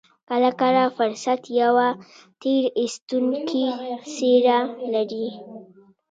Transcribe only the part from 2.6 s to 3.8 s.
ايستونکې